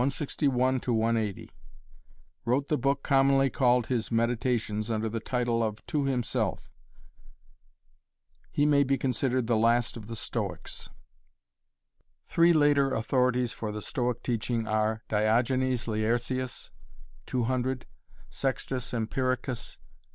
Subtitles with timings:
[0.01, 0.57] 161
[0.87, 1.51] 180
[2.43, 6.71] Wrote the book commonly called his "Meditations" under the title of "to himself"
[8.49, 10.89] He may be considered the last of the Stoics
[12.25, 16.71] Three later authorities for the Stoic teaching are Diogenes Laertius...
[17.27, 17.85] 200?
[18.31, 19.77] Sextus Empiricus